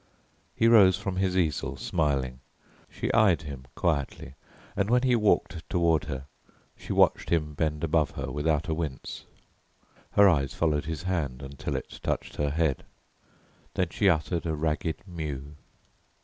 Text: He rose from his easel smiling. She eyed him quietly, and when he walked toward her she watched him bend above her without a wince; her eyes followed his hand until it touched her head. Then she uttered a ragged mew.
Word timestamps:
He 0.55 0.67
rose 0.67 0.97
from 0.97 1.17
his 1.17 1.37
easel 1.37 1.77
smiling. 1.77 2.39
She 2.89 3.13
eyed 3.13 3.43
him 3.43 3.65
quietly, 3.75 4.33
and 4.75 4.89
when 4.89 5.03
he 5.03 5.15
walked 5.15 5.61
toward 5.69 6.05
her 6.05 6.25
she 6.75 6.91
watched 6.91 7.29
him 7.29 7.53
bend 7.53 7.83
above 7.83 8.09
her 8.17 8.31
without 8.31 8.67
a 8.67 8.73
wince; 8.73 9.25
her 10.13 10.27
eyes 10.27 10.55
followed 10.55 10.85
his 10.85 11.03
hand 11.03 11.43
until 11.43 11.75
it 11.75 11.99
touched 12.01 12.37
her 12.37 12.49
head. 12.49 12.83
Then 13.75 13.89
she 13.89 14.09
uttered 14.09 14.47
a 14.47 14.55
ragged 14.55 15.03
mew. 15.07 15.53